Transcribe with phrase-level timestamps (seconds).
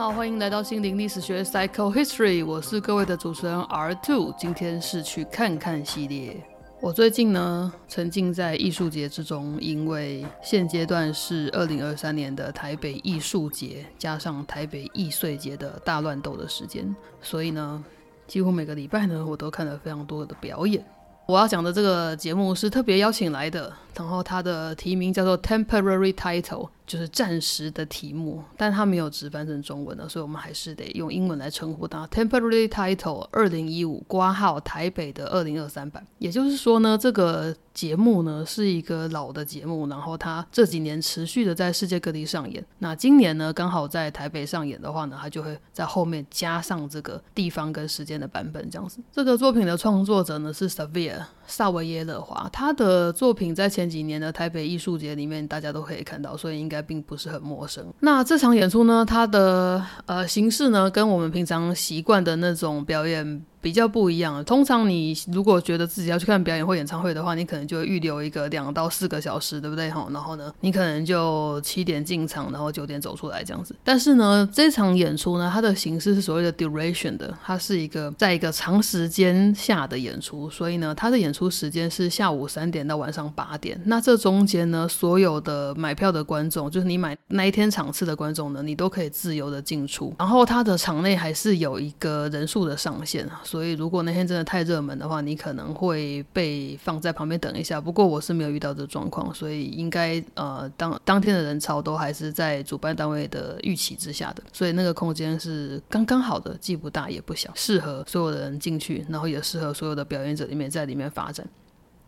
[0.00, 6.42] 好，欢迎来到心灵历史学 Psycho History，我是各位的主持人 R Two，今天是去看看系列。
[6.80, 17.84] 我最近呢沉浸在艺术节之中，因为现阶段是二零二三年的台北艺术节加上台北艺穗节的大乱斗的时间，所以呢
[18.26, 20.82] 几乎每个礼拜呢我都看了非常多的表演。
[21.26, 26.68] 我要讲的这个节目是特别邀请来的，然后它的题名叫做 Temporary Title。
[26.90, 32.04] 就是暂时的题目，但它没有直翻成中文的，所以我们还是得用英文来称呼它。
[32.08, 42.66] Temporary Title 二零一五挂号台北的二零二三版，也就是说呢，这个节目呢是一个老的节目，然后它这几年持续的在世界各地上演。
[42.80, 48.98] 那今年呢刚好在台北上演的话呢，它就会在后面加上这个地方跟时间的版本这样子。
[49.12, 56.84] 这个作品的创作者呢是 Savia 萨维耶勒华，他的作品在前前几年的台北艺术节里面大家都可以看到，所以应该。
[56.90, 57.86] 并不是很陌生。
[58.00, 59.04] 那这场演出呢？
[59.06, 63.44] 它的呃形式呢，跟我们平常习惯的那种表演。
[63.60, 64.44] 比较不一样。
[64.44, 69.90] 通常你如果觉得自己要去看表演或演唱会的话，你可能就会预留一个两到四个小时，对不对？
[69.90, 73.74] 哈，然后呢，你可能就七点进场，然后九点走出来这样子。
[73.84, 83.80] 但是呢，这场演出呢，它的形式是所谓的 duration 的，它是一个在一个长时间下的演出，所以呢，它的演出时间是下午三点到晚上八点。
[83.84, 90.14] 那这中间呢，所有的买票的观众，就是你买那一天场次的观众呢，你都可以自由的进出。
[90.18, 93.40] 然后它的场内还是有一个人数的上限啊。
[93.50, 97.80] 所以，如果那天真的太热门的话，你可能会被放在旁边等一下。
[97.80, 104.42] 不过我是没有遇到这状况，所以应该呃当当天的人潮都还是在主办单位的预期之下的。
[104.52, 111.44] 所以那个空间是刚刚好的，既不大也不小，适合所有的人进去，然后也适合所有的表演者里面在里面发展。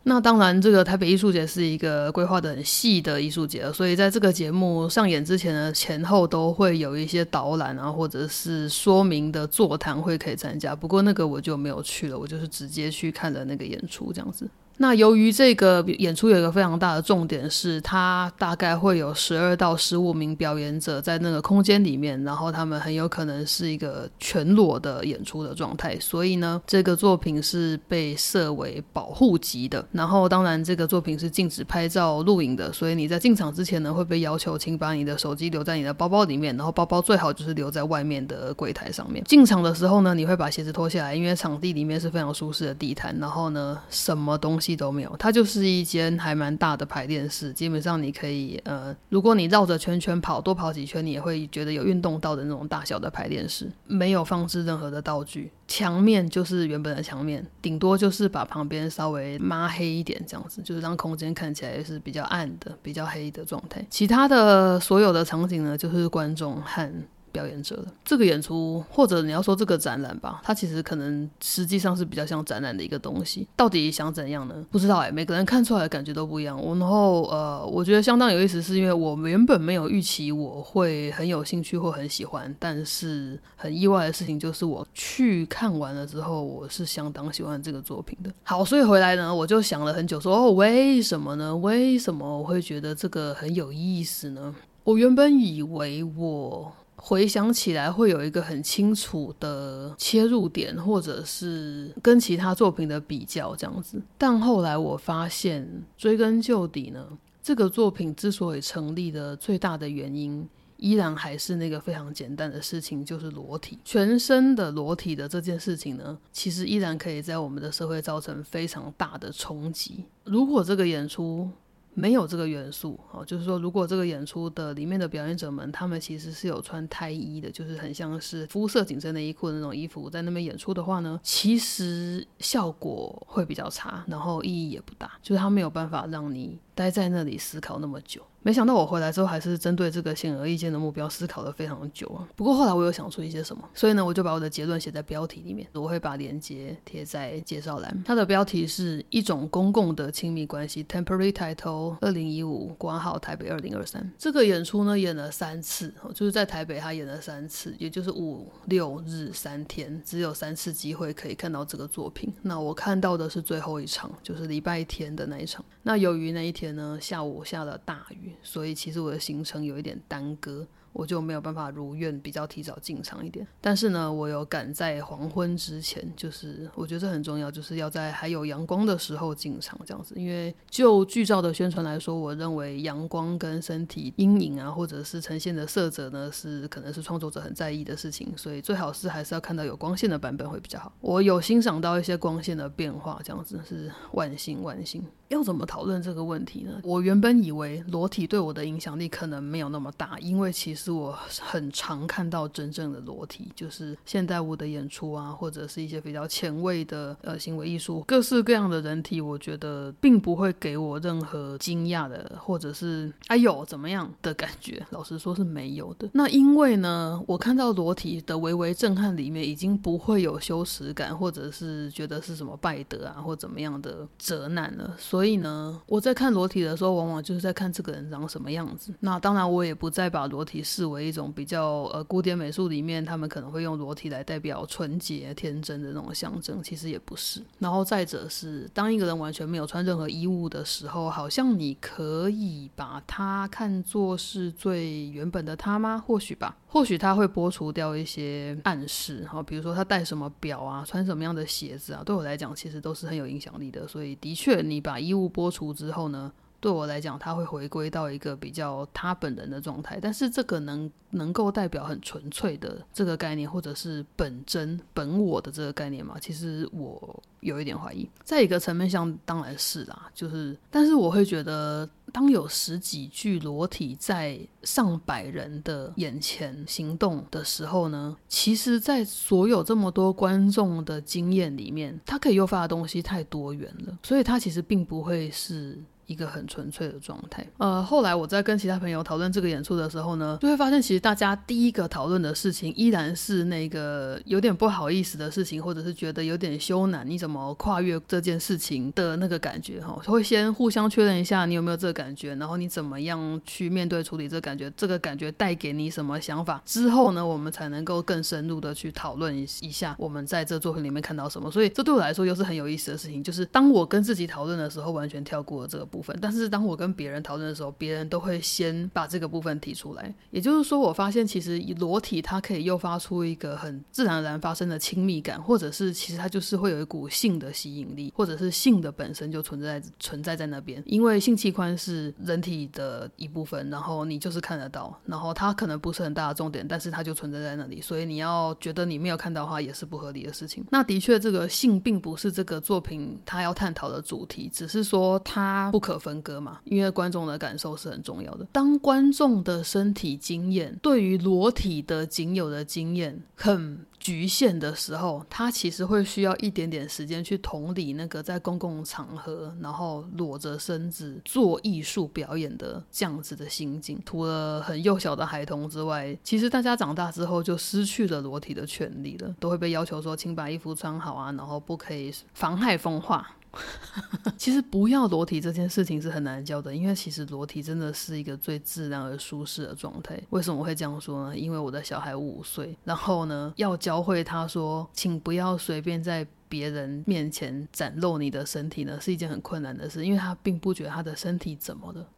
[0.04, 10.74] 那当然，这个台北艺术节是一个规划的很细的艺术节，所以在这个节目上演之前呢，前后都会有一些导览啊，或者是说明的座谈会可以参加。
[10.74, 14.48] 不过那个我就没有去了，我就是直接去看了那个演出，这样子。
[14.78, 29.86] 那由于这个演出有一个非常大的重点是，它大概会有十二到十五名表演者在那个空间里面，然后他们很有可能是一个全裸的演出的状态，所以呢，这个作品是被设为保护级的。
[29.92, 39.22] 然后当然，这个作品是禁止拍照、录影的，所以你在进场之前呢，会被要求请把你的手机留在你的包包里面，然后包包最好就是留在外面的柜台上面。
[39.24, 44.71] 进场的时候呢，你会把鞋子脱下来，因为场地里面是非常舒适的地毯，然后呢，什么东西。
[44.76, 47.52] 都没有，它就是一间还蛮大的排练室。
[47.52, 53.70] 基本上你可以，呃，如果你绕着圈圈跑，多跑几圈，你也会觉得有运动到的那种大小的排练室。
[53.86, 63.84] 没有放置任何的道具，墙面就是原本的墙面，顶多就是把旁边稍微抹黑一点，这样子就是让空间看起来是比较暗的、比较黑的状态。
[63.90, 66.90] 其他的所有的场景呢，就是观众和。
[67.32, 73.48] 表演者的这个演出，或者你要说这个展览吧，它其实可能实际上是比较像展览的一个东西。
[73.56, 74.54] 到底想怎样呢？
[74.70, 76.56] 不知道哎，每个人看出来的感觉都不一样。
[76.78, 88.30] 然后呃，我觉得相当有意思，是因为我原本没有预期我会很有兴趣或很喜欢，但是很意外的事情就是我去看完了之后，我是相当喜欢这个作品的。
[88.42, 91.56] 好，所以回来呢，我就想了很久，说哦，为什么呢？
[91.56, 94.54] 为什么我会觉得这个很有意思呢？
[94.84, 96.72] 我原本以为我。
[97.04, 104.00] 回想起来会有一个很清楚的切入点，或者是跟其他作品的比较这样子。
[104.16, 107.04] 但后来我发现，追根究底呢，
[107.42, 120.04] 这个作品之所以成立的最大的原因，依然还是那个非常简单的事情，就是裸体，全身的裸体的这件事情呢，其实依然可以在我们的社会造成非常大的冲击。
[120.22, 121.50] 如果这个演出，
[121.94, 138.22] 没有这个元素哦，就是说，如果这个演出的里面的表演者们，他们其实是有穿胎衣的，就是很像是肤色紧身内衣裤的那种衣服，在那边演出的话呢，其实效果会比较差，然后意义也不大，就是他没有办法让你待在那里思考那么久。
[138.44, 142.26] 没想到我回来之后，还是针对这个显而易见的目标思考了非常久啊。
[142.34, 145.64] 不过后来我又想出一些什么，所以呢，我就把我的结论写在标题里面。
[145.74, 148.02] 我会把链接贴在介绍栏。
[148.04, 154.12] 它的标题是一种公共的亲密关系，Temporary Title，二零一五，挂号台北二零二三。
[154.18, 162.32] 这个演出呢演了三次，就是在台北他演了三次，也就是五六日三天，只有三次机会可以看到这个作品。
[162.42, 165.64] 那我看到的是最后一场，就是礼拜天的那一场。
[165.84, 168.32] 那由于那一天天呢下午下了大雨。
[168.42, 173.46] 所以其实我的行程有一点耽搁，我就没有办法如愿比较提早进场一点。
[173.60, 180.14] 但是呢，我有赶在黄昏之前，就是我觉得这很重要，就是要在还有阳光的时候进场这样子。
[180.16, 190.92] 因为就剧照的宣传来说，我认为阳光跟身体阴影啊，或者是呈现的色泽呢，是可能是创作者很在意的事情，所以最好是还是要看到有光线的版本会比较好。
[191.00, 195.04] 我有欣赏到一些光线的变化，这样子是万幸万幸。
[195.28, 196.78] 要怎么讨论这个问题呢？
[196.82, 214.84] 我原本以为裸体对我的影响力可能没有那么大，因为其实是我很常看到真正的裸体，就是现代舞的演出啊，或者是一些比较前卫的呃行为艺术，各式各样的人体，我觉得并不会给我任何惊讶的，或者是哎呦怎么样的感觉。
[214.90, 216.08] 老实说是没有的。
[216.12, 228.92] 那因为呢，我看到裸体的微微震撼里面，已经不会有羞耻感，或者是觉得是什么败德啊，或怎么样的责难了，所以呢，我在看裸体的时候，往往就是在看这个人长什么样子。
[229.00, 237.42] 那当然，我也不再把裸体视为一种比较呃古典美术里面他们可能会用裸体来代表纯洁、天真的那种象征，其实也不是。
[237.58, 246.02] 然后再者是，当一个人完全没有穿任何衣物的时候，好像你可以把他看作是最原本的他吗？
[246.06, 246.56] 或许吧。
[246.66, 253.86] 或许他会剥除掉一些暗示，哈，比如说他戴什么表啊，穿什么样的鞋子啊，对我来讲其实都是很有影响力的。
[253.86, 259.98] 所以的确，你把衣物剥除之后呢，对我来讲，他会回归到一个比较他本人的状态。
[260.00, 266.16] 但是这个能能够代表很纯粹的这个概念，或者是本真本我的这个概念吗？
[266.20, 268.08] 其实我有一点怀疑。
[268.22, 271.88] 在一个层面上，当然是啦，就是，但是我会觉得。
[272.12, 285.82] 当有十几具裸体在上百人的眼前行动的时候呢，其实，在所有这么多观众的经验里面，它可以诱发的东西太多元了，所以它其实并不会是。
[286.06, 287.46] 一个很纯粹的状态。
[287.58, 300.00] 呃，后来我在跟其他朋友讨论这个演出的时候呢，就会发现，其实大家第一个讨论的事情依然是那个有点不好意思的事情，或者是觉得有点羞赧，你怎么跨越这件事情的那个感觉哈。
[300.06, 311.50] 会先互相确认一下你有没有这个感觉，然后你怎么样去面对处理这个感觉，这个感觉带给你什么想法之后呢，我们才能够更深入的去讨论一下我们在这作品里面看到什么。
[311.50, 316.16] 所以这对我来说又是很有意思的事情，就是当我跟自己讨论的时候，完全跳过了这个部分。
[316.20, 320.12] 但是当我跟别人讨论的时候，别人都会先把这个部分提出来。
[320.30, 330.82] 也就是说，我发现其实裸体它可以诱发出一个很自然而然发生的亲密感，或者是其实它就是会有一股性的吸引力，或者是性的本身就存在存在在那边。
[330.86, 337.80] 因为性器官是人体的一部分，然后你就是看得到，然后它可能不是很大的重点，但是它就存在在那里。
[337.82, 340.64] 所以你要觉得你没有看到的话，也是不合理的事情。
[340.70, 345.98] 那的确，这个性并不是这个作品它要探讨的主题，只是说它不可。
[346.02, 348.44] 分割嘛，因为观众的感受是很重要的。
[348.50, 364.00] 当观众的身体经验对于裸体的仅有的经验很局限的时候，他其实会需要一点点时间去同理那个在公共场合然后裸着身子做艺术表演的这样子的心境。
[364.04, 373.36] 除了很幼小的孩童之外，其实大家长大之后就失去了裸体的权利了，都会被要求说，请把衣服穿好啊，然后不可以妨害风化。
[374.38, 380.18] 其实不要裸体这件事情是很难教的，因为其实裸体真的是一个最自然而舒适的状态。
[380.30, 381.36] 为什么我会这样说呢？
[381.36, 392.08] 因为我的小孩五岁，然后呢要教会他说，请不要随便在别人面前展露你的身体呢，是一件很困难的事，因为他并不觉得他的身体怎么了，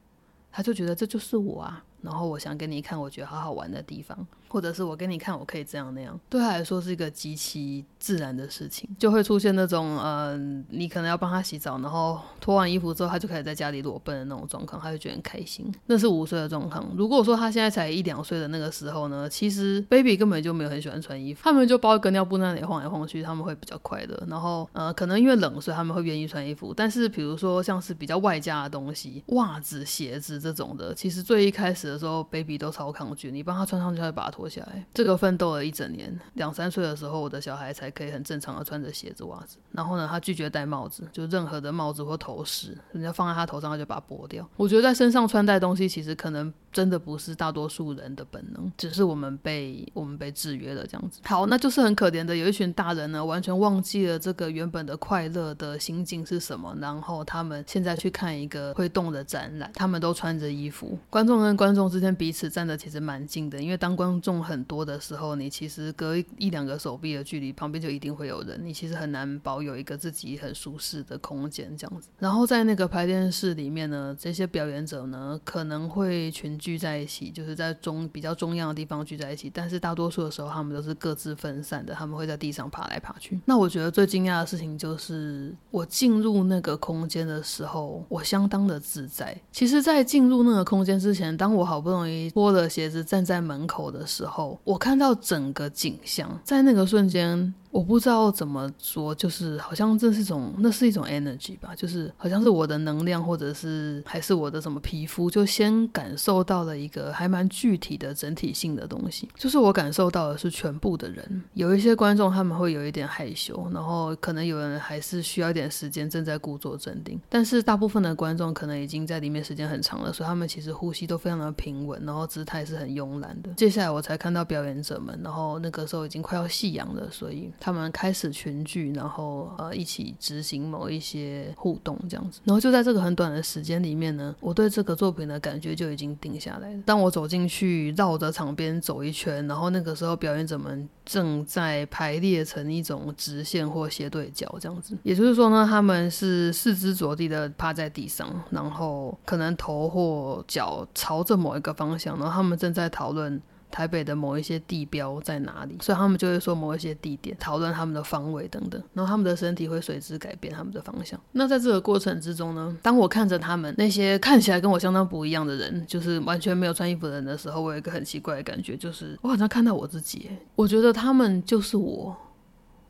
[0.52, 1.84] 他就觉得这就是我啊。
[2.04, 15.72] 然后我想给你看，我觉得好好玩的地方，或者是我给你看，我可以这样那样，对他来说是一个极其自然的事情，就会出现那种，嗯，你可能要帮他洗澡，然后脱完衣服之后，他就可以在家里裸奔的那种状况，他就觉得很开心。
[15.86, 16.86] 那是五岁的状况。
[16.96, 24.24] 如果说他现在才一两岁的那个时候呢，其实 baby 根本就没有很喜欢穿衣服，他们就包一个尿布那里晃来晃去，他们会比较快乐。
[24.28, 26.74] 然后，呃，可能因为冷，所以他们会愿意穿衣服。
[26.74, 33.30] 但是，比如说像是比较外加的东西，袜子、鞋子这种的，其实最一开始的时候，baby 都超抗拒。
[33.30, 34.84] 你帮他穿上去，他就把它脱下来。
[34.92, 39.56] 这个奋斗了一整年，两三岁的时候，我的小孩才可以很正常的穿着鞋子、袜子。
[39.70, 44.46] 然后呢，他拒绝戴帽子，就任何的帽子或头饰，人家放在他头上，他就把它剥掉。
[44.56, 51.20] 我觉得在身上穿戴东西，其实可能真的不是大多数人的本能，只是我们被我们被制约了这样子。
[51.22, 56.76] 好，那就是很可怜的，有一群大人呢，完全忘记了这个原本的快乐的心境是什么。
[56.80, 72.08] 然后他们现在去看一个会动的展览，他们都穿着衣服，观众跟观众之间彼此站的其实蛮近的，因为当观众很多的时候，你其实隔一两个手臂的距离，旁边就一定会有人，你其实很难保有一个自己很舒适的空间这样子。
[72.18, 76.58] 然后在那个排练室里面呢，这些表演者呢可能会群。
[76.64, 83.38] 聚在一起，就是在中比较中央的地方聚在一起，但是大多数的时候他们都是各自分散的，他们会在地上爬来爬去。
[83.44, 89.36] 那我觉得最惊讶的事情就是我进入那个空间的时候，我相当的自在。
[89.52, 97.52] 其实，在进入那个空间之前，当我好不容易脱了鞋子站在门口的时候，我看到整个景象，在那个瞬间。
[97.74, 109.28] 我不知道怎么说，就是好像这是一种，那是一种 energy 吧，就是好像是我的能量，或者是还是我的什么皮肤，就先感受到了一个还蛮具体的整体性的东西。
[109.34, 123.52] 就是我感受到的是全部的人，有一些观众他们会有一点害羞，然后可能有人还是需要一点时间正在故作镇定，但是大部分的观众可能已经在里面时间很长了，所以他们其实呼吸都非常的平稳，然后姿态是很慵懒的。
[123.54, 127.50] 接下来我才看到表演者们，然后那个时候已经快要夕阳了，所以。
[127.64, 136.82] 他们开始群聚，然后呃一起执行某一些互动这样子，然后就在这个很短的时间里面呢，我对这个作品的感觉就已经定下来了。
[136.84, 153.40] 当我走进去，绕着场边走一圈，然后那个时候表演者们正在排列成一种直线或斜对角这样子，也就是说呢，他们是四肢着地的趴在地上，然后可能头或脚朝着某一个方向，然后他们正在讨论。
[153.74, 155.76] 台北的某一些地标在哪里？
[155.82, 158.80] 所以他们就会说某一些地点，讨论他们的方位等等。
[158.92, 161.18] 然后他们的身体会随之改变他们的方向。
[161.32, 170.30] 那在这个过程之中呢，当我看着他们那些看起来跟我相当不一样的人，就是完全没有穿衣服的人的时候，我有一个很奇怪的感觉，就是我好像看到我自己。
[170.54, 172.16] 我觉得他们就是我，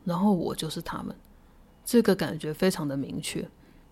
[0.03, 1.15] 然后我就是他们。
[1.83, 3.43] 这个感觉非常的明确。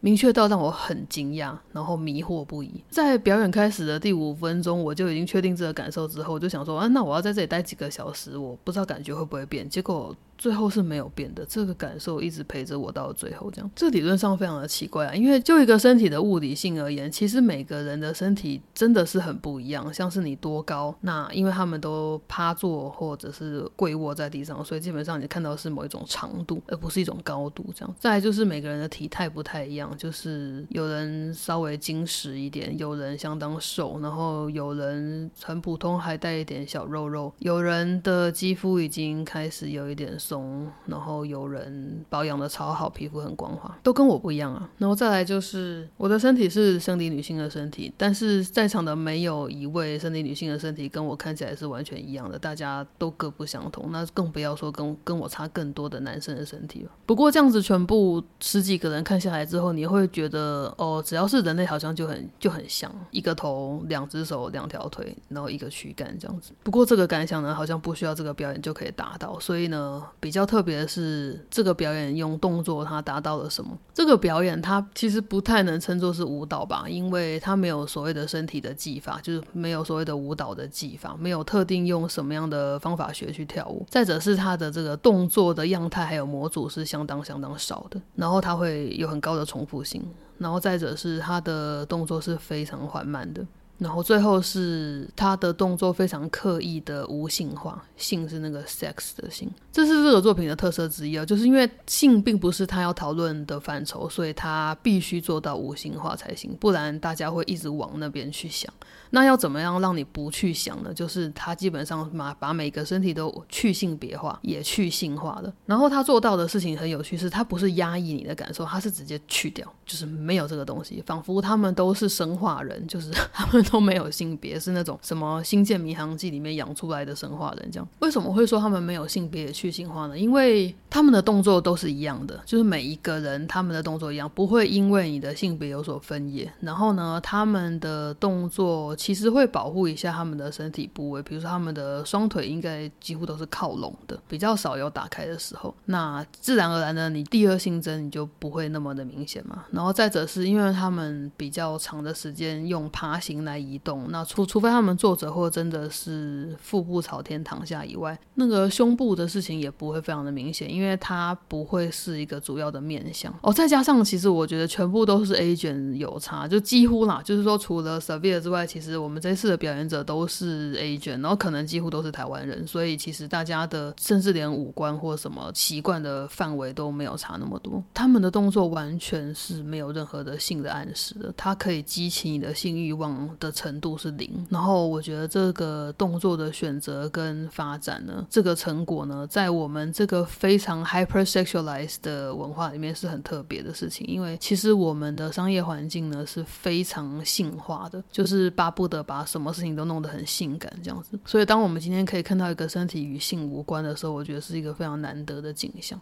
[0.03, 2.83] 明确到让我很惊讶，然后迷惑不已。
[2.89, 9.67] 在表演开始的第五分钟，我就已经确定这个感受之后，我就想说啊，那我要在这里待几个小时，我不知道感觉会不会变。
[9.69, 10.13] 结果。
[10.43, 13.49] 最后是没有变的，这个感受一直陪着我到最后。
[13.49, 19.93] 这样，这理论上非常的奇怪啊，因为就一个身体的物理性而言，其实每个人的身体真的是很不一样。
[19.93, 27.65] 像是你多高，那因为他们都趴坐或者是跪卧在地上，所以基本上你看到是某一种长度，而不是一种高度。
[27.73, 40.19] 这样，再来就是每个人的体态不太一样，就是有人稍微精实一点，有人相当瘦，然后有人很普通，还带一点小肉肉，有人的肌肤已经开始有一点。
[40.33, 44.67] 松，然后有人保养的超好，皮肤很光滑，都跟我不一样啊。
[44.79, 53.91] 然后再来就是我的身体是生理女性的身体，但是在场的没有一位生理女性的身体跟我看起来是完全一样的，大家都各不相同。
[53.91, 56.89] 那更不要说跟跟我差更多的男生的身体了。
[57.05, 66.53] 不过这样子全部十几个人看下来之后，你会觉得哦，只要是人类好像就很就很像，一个头，两只手，两条腿，然后一个躯干这样子。
[66.63, 70.01] 不过这个感想呢，好像不需要这个表演就可以达到，所以呢。
[70.23, 73.77] 比较特别的是，这个表演用动作，它达到了什么？
[73.93, 83.85] 这个表演它其实不太能称作是舞蹈吧，因为它没有所谓的身体的技法，就是没有所谓的舞蹈的技法，没有特定用什么样的方法学去跳舞。
[83.89, 90.01] 再者是它的这个动作的样态还有模组是相当相当少的，然后它会有很高的重复性，
[90.37, 93.45] 然后再者是它的动作是非常缓慢的。
[93.83, 108.73] 然后最后是他的动作非常刻意的无性化，性是那个 sex 的性，这是这个作品的特色之一啊，就是因为性并不是他要讨论的范畴，所以他必须做到无性化才行，不然大家会一直往那边去想。
[109.15, 110.91] 那要怎么样让你不去想呢？
[110.91, 115.53] 就是他基本上把把每个身体都去性别化，也去性化了。
[115.67, 127.87] 然后他做到的事情很有趣，是他不是压抑你的感受，他是直接去掉，就是没有这个东西，仿佛他们都是生化人，就是他们都没有性别，是那种什么《星舰迷航记》里面养出来的生化人这样。
[127.99, 130.17] 为什么会说他们没有性别也去性化呢？
[130.17, 136.51] 因为他们的动作都是一样的，就是每一个人他们的动作一样，不会因为你的性别有所分野。
[136.61, 138.95] 然后呢，他们的动作。
[139.03, 145.75] 其实会保护一下他们的身体部位，比如说他们的双腿应该几乎都是靠拢的，比较少有打开的时候。
[145.87, 149.65] 那自然而然的，你第二性征你就不会那么的明显嘛。
[149.71, 163.37] 然后再者是因为他们比较长的时间用爬行来移动，那除除非他们坐着或真的是腹部朝天躺下以外，那个胸部的事情也不会非常的明显，因为它不会是一个主要的面相。
[163.41, 168.92] 哦，再加上其实我觉得全部都是 A 卷有差，就几乎啦，就是说除了 Severe 之外，其实。
[168.97, 177.83] 我们这次的表演者都是 A 卷，然后可能几乎都是台湾人，所以其实大家的甚至连五官或什么习惯的范围都没有差那么多。
[177.93, 184.29] 他们的动作完全是没有任何的性的暗示的，它可以激起你的性欲望，的程度是零。
[184.49, 201.17] 然后我觉得这个动作的选择跟发展呢，这个成果呢，在我们这个非常 hypersexualized 的文化里面是很特别的事情，因为其实我们的商业环境呢是非常性化的，就是巴不不得把什么事情都弄得很性感这样子。
[201.23, 205.97] 所以当我们今天可以看到一个身体与性无关的时候，我觉得是一个非常难得的景象。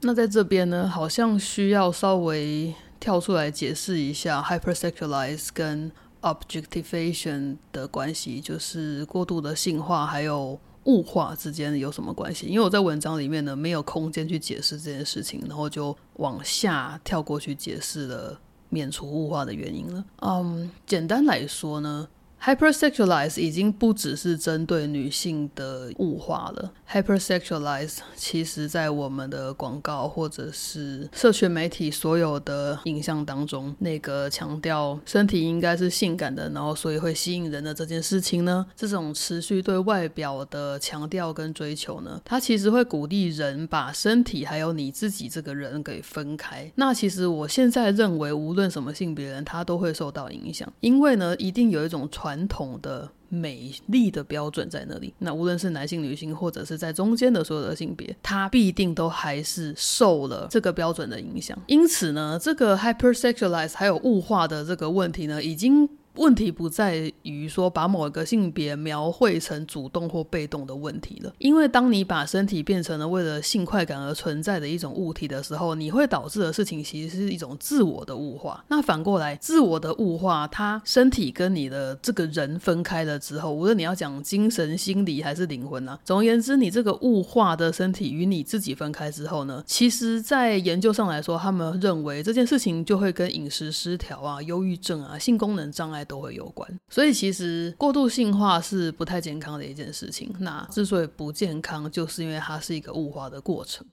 [0.00, 12.46] 那在这边呢，好像需要稍微跳出来解释一下 hypersexualize 跟 objectification 的关系，就是过度的性化还有物化之间有什么关系？
[12.46, 20.04] 因为我在文章里面呢没有空间去解释这件事情，然后就往下跳过去解释了免除雾化的原因了。
[20.20, 22.08] 嗯，简单来说呢。
[22.42, 26.72] Hypersexualize 已经不只是针对女性的物化了。
[26.90, 46.70] Hypersexualize 其实在我们的广告或者是社群媒体所有的影像当中，那个强调身体应该是性感的，然后所以会吸引人的这件事情呢，这种持续对外表的强调跟追求呢，它其实会鼓励人把身体还有你自己这个人给分开。
[46.76, 52.27] 那其实我现在认为，无论什么性别人，他都会受到影响，因为呢，一定有一种传。
[52.28, 61.58] 传统的美丽的标准在那里，那无论是男性、女性，或者是在中间的所有的性别，它必定都还是受了这个标准的影响。
[61.66, 65.88] 因此呢，这个 hypersexualize 还有物化的这个问题呢，已经。
[66.18, 78.64] 问题不在于说把某一个性别描绘成主动或被动的问题了，因为当你把身体变成了为了性快感而存在的一种物体的时候，你会导致的事情其实是一种自我的物化。
[78.66, 96.04] 那反过来，自我的物化，它身体跟你的这个人分开了之后，无论你要讲精神、心理还是灵魂啊，总而言之，你这个物化的身体与你自己分开之后呢，其实在研究上来说，他们认为这件事情就会跟饮食失调啊、忧郁症啊、性功能障碍。
[96.08, 100.34] 都会有关，所以其实过度性化是不太健康的一件事情。
[100.40, 103.86] 那之所以不健康，就是因为它是一个物化的过程。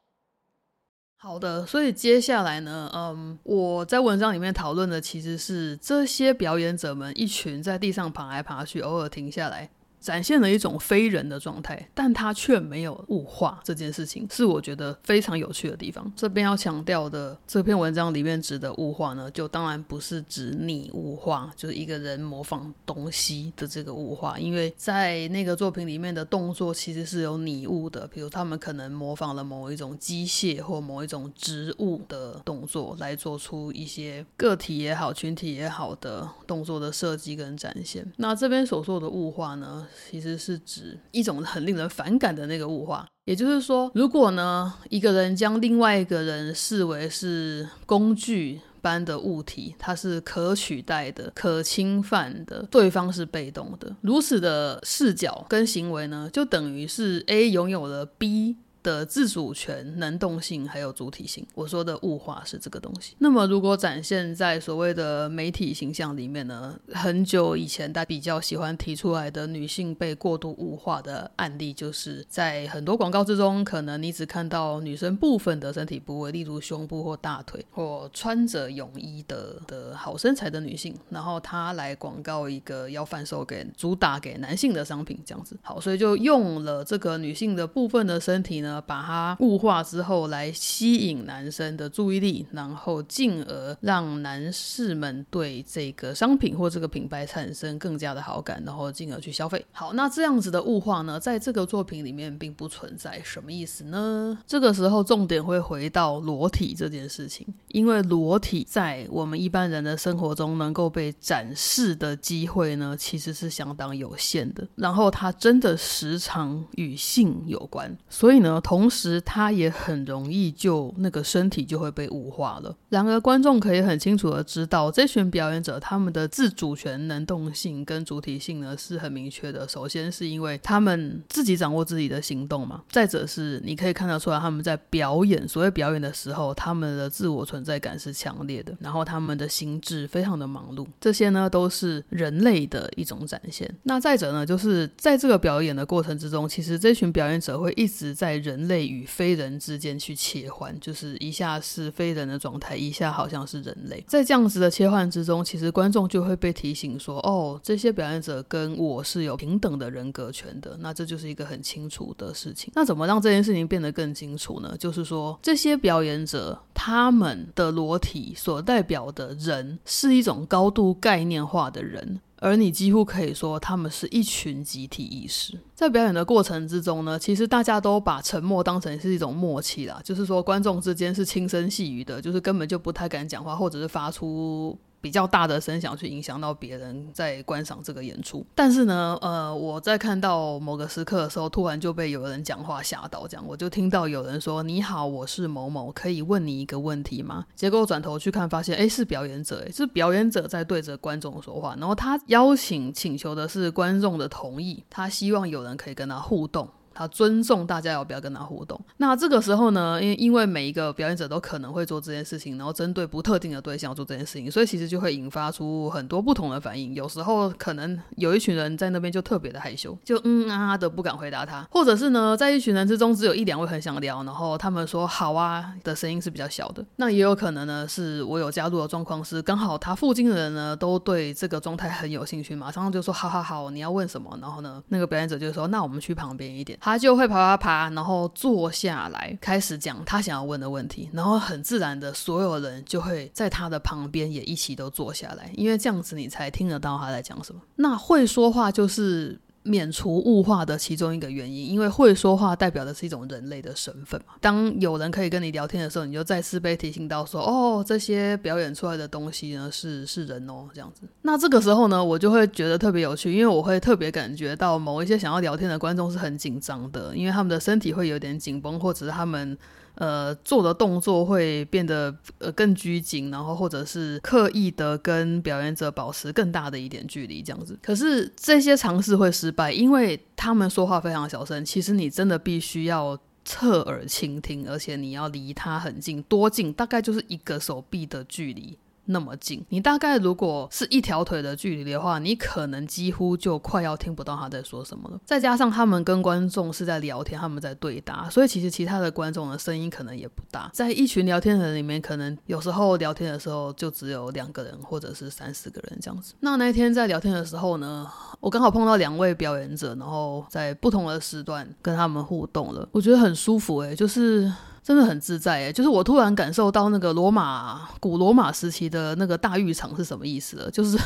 [1.25, 9.67] 好的，所以接下来呢，嗯，我在文章里面讨论的其实是这些表演者们一群在地上爬来爬去，偶尔停下来。
[10.05, 16.13] 展现了一种非人的状态，但他却没有物化这件事情，是我觉得非常有趣的地方。
[16.15, 38.05] 这边要强调的，这篇文章里面指的物化呢，就当然不是指拟物化，就是一个人模仿东西的这个物化，因为在那个作品里面的动作其实是有拟物的，比如他们可能模仿了某一种机械或某一种植物的动作，来做出一些个体也好、群体也好的动作的设计跟展现。
[38.17, 39.87] 那这边所说的物化呢？
[40.09, 58.57] 其实是指一种很令人反感的那个物化，也就是说，如果呢一个人将另外一个人视为是工具般的物体，它是可取代的、可侵犯的，对方是被动的，如此的视角跟行为呢，就等于是 A 拥有了 B。
[58.85, 63.15] 的自主权、能动性还有主体性，我说的物化是这个东西。
[63.17, 66.79] 那么，如果展现在所谓的媒体形象里面呢？
[66.93, 85.57] 很久以前，大家比较喜欢提出来的女性被过度物化的案例，就是在很多广告之中，可能你只看到女生部分的身体部位，例如胸部或大腿，或穿着泳衣的的好身材的女性，然后她来广告一个要贩售给主打给男性的商品，这样子。
[85.63, 88.74] 好，所以就用了这个女性的部分的身体呢。
[88.81, 99.65] 把它物化之后，来吸引男生的注意力，然后进而让男士们对这个商品或这个品牌产生更加的好感，然后进而去消费。
[99.71, 103.21] 好，那这样子的物化呢，在这个作品里面并不存在。
[103.23, 104.37] 什么意思呢？
[104.47, 114.67] 这个时候重点会回到裸体这件事情，因为裸体在我们一般人的生活中能够被展示的机会呢，其实是相当有限的。
[114.75, 118.61] 然后它真的时常与性有关，所以呢。
[118.65, 122.75] 同时，他也很容易就那个身体就会被物化了。
[122.89, 129.67] 然而，观众可以很清楚的知道，这群表演者他们的自主权、能动性跟主体性呢是很明确的。
[129.67, 143.71] 首先是因为他们自己掌握自己的行动嘛，再者是你可以看得出来他们在表演，所谓表演的时候，他们的自我存在感是强烈的，然后他们的心智非常的忙碌，这些呢都是人类的一种展现。
[143.83, 148.54] 那再者呢，就是在这个表演的过程之中，其实这群表演者会一直在人。
[148.55, 154.01] 人类与非人之间去切换，就是一下是非人的状态，一下好像是人类。
[154.07, 162.71] 在这样子的切换之中，其实观众就会被提醒说：“哦，这些表演者跟我是有平等的人格权的。”那这就是一个很清楚的事情。
[162.73, 164.73] 那怎么让这件事情变得更清楚呢？
[164.79, 172.21] 就是说，这些表演者他们的裸体所代表的人是一种高度概念化的人。
[172.45, 175.59] 而你几乎可以说，他们是一群集体意识。
[175.73, 184.77] 在表演的过程之中呢，其实大家都把沉默当成是一种默契啦，就是说观众之间是轻声细语的，就是根本就不太敢讲话，或者是发出。
[185.05, 206.67] 比较大的声响去影响到别人在观赏这个演出，但是呢，呃，我在看到某个时刻的时候，突然就被有人讲话吓到，这样我就听到有人说：“你好，我是某某，可以问你一个问题吗？”结果转头去看，发现哎，是表演者，哎，是表演者在对着观众说话，然后他邀请请求的是观众的同意，他希望有人可以跟他互动。
[206.95, 208.79] 他尊重大家要不要跟他互动。
[208.97, 216.95] 那这个时候呢，因因为每一个表演者都可能会做这件事情，然后针对不特定的对象做这件事情，所以其实就会引发出很多不同的反应。
[216.95, 226.85] 有时候可能有一群人在那边就特别的害羞，就嗯啊的不敢回答他，或者是呢，在一群人之中只有一两位很想聊，然后他们说好啊的声音是比较小的。
[226.95, 234.37] 那也有可能呢，是我有加入的状况是刚好他附近的人呢都对这个状态很有兴趣，马上就说好好好，你要问什么？
[234.41, 236.77] 然后呢，那个表演者就说那我们去旁边一点。
[236.85, 247.59] 他就会爬爬爬，然后坐下来开始讲他想要问的问题，然后很自然的，所有人就会在他的旁边也一起都坐下来，因为这样子你才听得到他在讲什么。
[247.77, 249.41] 那会说话就是。
[249.65, 254.35] 免除物化的其中一个原因，因为会说话代表的是一种人类的身份嘛。
[254.39, 261.01] 当有人可以跟你聊天的时候，你就再次被提醒到说，哦，这些表演出来的东西呢，是是人哦，这样子。
[261.23, 269.57] 那这个时候呢，我就会觉得特别有趣，因为我会特别感觉到某一些想要聊天的观众是很紧张的，因为他们的身体会有点紧绷，或者是他们。
[269.95, 277.77] 呃，做的动作会变得呃更拘谨，然后或者是刻意的跟表演者保持更大的一点距离，这样子。
[277.81, 281.63] 可是这些尝试会失败，因为他们说话非常小声。
[281.63, 286.73] 其实你真的必须要侧耳倾听，而且你要离他很近，多近？
[286.73, 288.77] 大概就是一个手臂的距离。
[289.05, 295.19] 那么近，你大概如果是一条腿的距离的话，你可能几乎就快要听不到他在说什么了。
[295.25, 300.69] 再加上他们跟观众是在聊天，他们在对答，所以其实其他的观众的声音可能也不大。
[300.73, 306.33] 在一群聊天的人里面，可能有时候聊天的时候就只有两个人或者是三四个人这样子。
[306.39, 308.07] 那那天在聊天的时候呢，
[308.39, 314.51] 我刚好碰到两位表演者，然后在不同的时段跟他们互动了，我觉得很舒服诶，就是。
[314.85, 320.95] 真的很自在诶，就是我突然感受到那个罗马古罗马时期的那个大浴场是什么意思了，就是。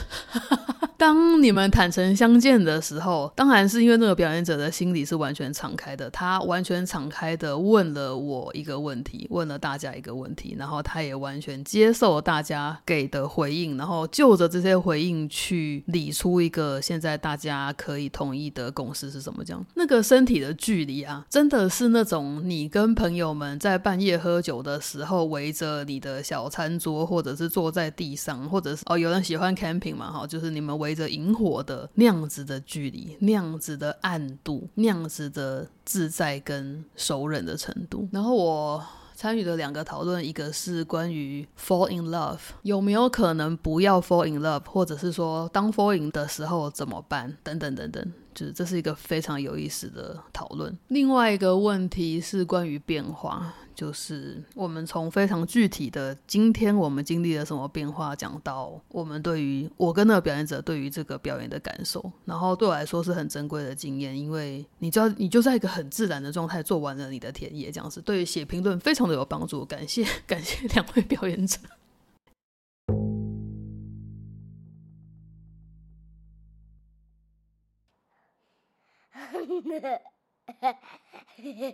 [1.00, 19.42] 当你们坦诚相见的时候，当然是因为那个表演者的心里是完全敞开的，他完全敞开的问了我一个问题，问了大家一个问题，然后他也完全接受大家给的回应，然后就着这些回应去理出一个现在大家可以同意的共识是什么？
[19.46, 30.90] 这样，那个身体的距离啊，真的是那种你跟朋友们在在半夜喝酒的时候，围着你的小餐桌，或者是坐在地上，或者是哦，有人喜欢 camping 嘛，哈，就是你们围。
[31.00, 38.10] 着萤火的那样子的距离，那样子的暗度，那样子的自在跟熟人的程度。
[38.12, 38.84] 然后我
[39.20, 48.14] 参与的两个讨论，一个是关于 fall in love 有没有可能不要 fall in love，或者是说当 fall in 的时候怎么办，等等等等。
[48.34, 50.74] 就是这是一个非常有意思的讨论。
[50.88, 69.64] 另外一个问题是关于变化，就是我们从非常具体的今天我们经历了什么变化，讲到我们对于我跟那个表演者对于这个表演的感受，然后对我来说是很珍贵的经验，因为你知道你就在一个很自然的状态做完了你的田野，这样子对于写评论非常的有帮助。
[69.64, 71.58] 感谢 感谢两位表演者。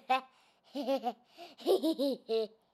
[0.75, 2.49] Hehehehe.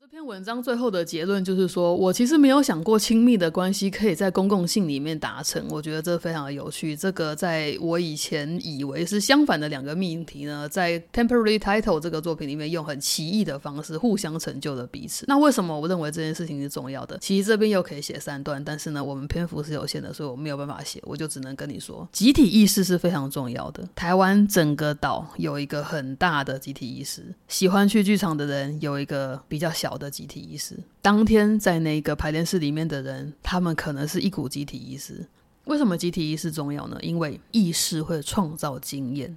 [0.00, 5.62] 这篇文章最后的结论就是说，我其实没有想过亲密的关系可以在公共性里面达成。
[5.68, 6.96] 我觉得这非常的有趣。
[6.96, 15.26] 这个在我以前以为是相反的两个命题呢，在 Temporary Title 这个作品里面用很奇异的方式互相成就了彼此。
[15.28, 17.18] 那为什么我认为这件事情是重要的？
[17.18, 23.86] 其实这边又可以写三段，但是呢，我们篇幅是有限的，所以我没有办法写，我就只能跟你说，集体意识是非常重要的。
[23.94, 29.89] 台湾整个岛有一个很大的集体意识，喜欢去剧场的人有一个比较小。
[29.90, 35.26] 好的集体意识，当天在那个排练室里面的人，他们可能是一股集体意识。
[35.64, 36.96] 为什么集体意识重要呢？
[37.02, 39.36] 因为意识会创造经验。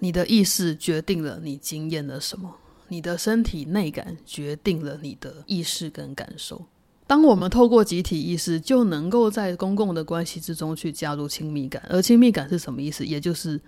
[0.00, 2.52] 你的意识决定了你经验了什么，
[2.88, 6.66] 你的身体内感决定了你的意识跟感受。
[7.06, 11.80] 当我们透过集体意识，就能够在公共的关系之中去加入亲密感。
[11.88, 13.06] 而亲密感是什么意思？
[13.06, 13.60] 也就是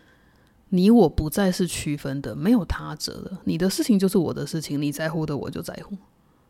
[0.71, 3.41] 你我不再是区分的，没有他者了。
[3.45, 5.97] 你的事情就是我的事情，你在乎的我就在乎，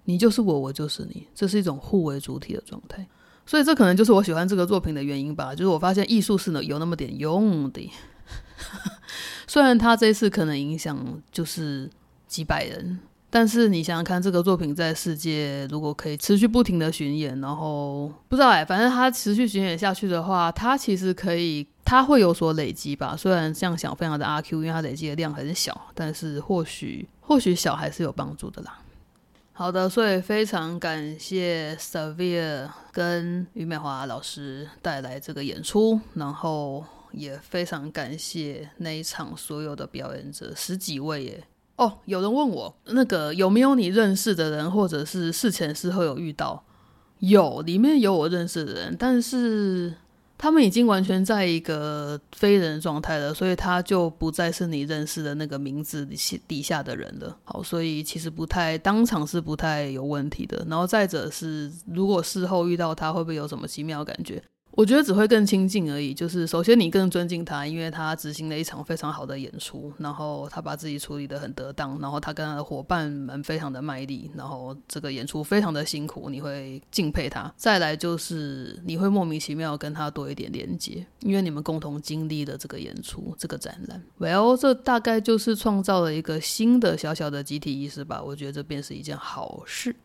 [0.04, 3.06] 你就是我，我就是你，这是一种互为主体的状态。
[3.46, 5.54] 所以这可能就是我喜欢这个作品的原因吧。
[5.54, 7.90] 就是我发现艺术是有那么点用的，
[9.46, 11.88] 虽然他这次可能影响就是
[12.26, 12.98] 几百人。
[13.30, 23.14] 但是你想想看，这个作品在世界如果可以持续不停的巡演，然后不知道哎，反正它持续巡演下去的话，它其实可以，它会有所累积吧。
[23.14, 28.78] 虽然这样想非常的阿 Q，因为它累积的量很小，但是或许或许小还是有帮助的啦。
[29.52, 41.44] 好的，所以非常感谢 Savia 跟于美华老师带来这个演出，然后也非常感谢那一场所有的表演者十几位耶。
[41.78, 46.64] 哦，有人问我那个有没有你认识的人，或者是事前事后有遇到？
[47.20, 49.94] 有，里面有我认识的人，但是
[50.36, 56.06] 他们已经完全在一个非人状态了，所以他就不再是你认识的那个名字
[56.48, 57.36] 底下的人了。
[57.44, 60.64] 好，所以其实不太当场是不太有问题的。
[60.68, 64.42] 然后再者是，如果事后遇到他，会不会有什么奇妙感觉？
[64.78, 66.14] 我觉得只会更亲近而已。
[66.14, 77.52] 就是首先你更尊敬他，因为他执行了一场非常好的演出，然后他把自己处理得很得当，然后他跟他的伙伴们非常的卖力，然后这个演出非常的辛苦，你会敬佩他。
[77.56, 84.00] 再来就是你会莫名其妙跟他多一点连接，因为你们共同经历了这个演出、这个展览。
[84.20, 88.22] Well，这大概就是创造了一个新的小小的集体意识吧。
[88.22, 89.96] 我觉得这便是一件好事。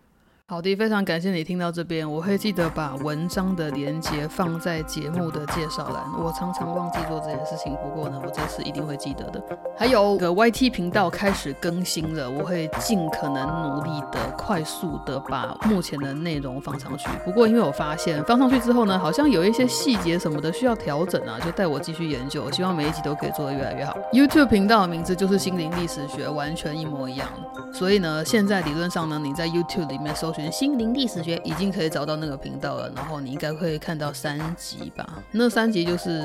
[0.46, 6.04] 好的，非常感谢你听到这边，我会记得把文章的连接放在节目的介绍栏。
[6.22, 9.42] 我常常忘记做这件事情，不过呢，我这次一定会记得的。
[9.78, 17.08] 还有个 YT 频道开始更新了，我会尽可能努力的快速的把目前的内容放上去。
[17.24, 22.52] 不过因为我发现放上去之后呢，好像有一些细节什么的需要调整啊，就带我继续研究。
[22.52, 23.96] 希望每一集都可以做得越来越好。
[24.12, 27.30] YouTube 频道的名字就是心灵历史学，完全一模一样。
[27.72, 30.43] 所以呢，现在理论上呢，你在 YouTube 里面搜寻。
[30.52, 35.06] 心灵历史学已经可以找到那个频道了，然后你应该会看到三集吧？
[35.32, 36.22] 那三集就是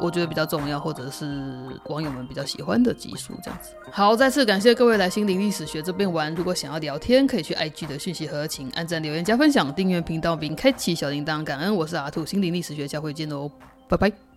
[0.00, 1.26] 我觉得比较重要，或者是
[1.86, 3.70] 网友们比较喜欢的集数，这样子。
[3.90, 6.34] 好，再次感谢各位来心灵历史学这边玩。
[6.34, 11.44] 如果想要聊天，可以去 IG 的讯息盒，请按赞、留言、加分享、订阅频道并开启小铃铛。
[11.44, 13.50] 感恩，我是阿兔，心灵历史学，下回见哦，
[13.88, 14.31] 拜拜。